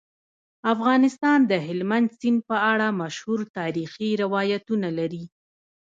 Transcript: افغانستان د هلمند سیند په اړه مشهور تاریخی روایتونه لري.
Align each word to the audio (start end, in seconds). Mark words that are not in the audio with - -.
افغانستان 0.73 1.39
د 1.51 1.53
هلمند 1.67 2.07
سیند 2.19 2.39
په 2.49 2.55
اړه 2.71 2.87
مشهور 3.01 3.39
تاریخی 3.57 4.09
روایتونه 4.23 4.87
لري. 4.99 5.23